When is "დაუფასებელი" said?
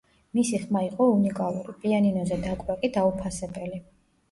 2.99-3.83